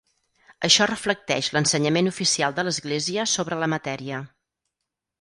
[0.67, 4.27] Això reflecteix l'ensenyament oficial de l'Església sobre la matèria.